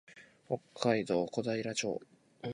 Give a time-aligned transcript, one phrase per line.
[0.47, 2.01] 北海道小平町